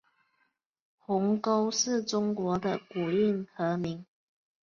[0.97, 4.03] 鸿沟是中国的古运河名。